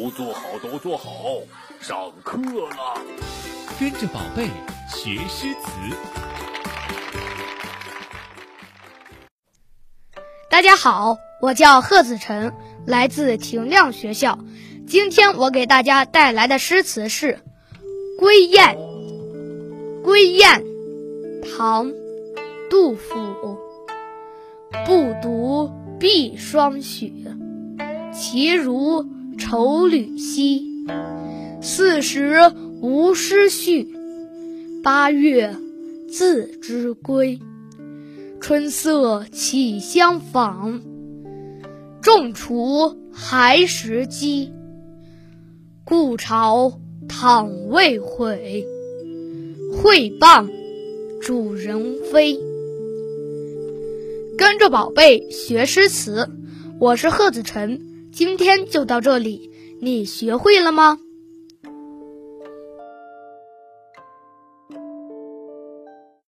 [0.00, 1.12] 都坐好，都坐好，
[1.78, 2.98] 上课了。
[3.78, 4.48] 跟着宝贝
[4.88, 5.70] 学诗词。
[10.48, 12.50] 大家好，我叫贺子晨，
[12.86, 14.38] 来自廷亮学校。
[14.88, 17.38] 今天我给大家带来的诗词是
[18.18, 18.74] 《归雁》。
[20.02, 20.64] 《归雁》
[21.58, 21.88] 唐·
[22.70, 23.58] 杜甫。
[24.86, 27.12] 不独碧霜雪，
[28.14, 29.04] 其如
[29.40, 30.86] 愁缕稀。
[31.60, 32.38] 四时
[32.80, 33.88] 无诗序，
[34.84, 35.56] 八月
[36.08, 37.40] 自知归。
[38.40, 40.80] 春色起相仿，
[42.00, 44.52] 种锄还时机。
[45.84, 48.64] 故巢倘未悔，
[49.72, 50.48] 会傍
[51.20, 52.38] 主人飞。
[54.38, 56.30] 跟着宝贝学诗词，
[56.78, 59.50] 我是贺子晨，今天就到这里，
[59.80, 60.98] 你学会了吗？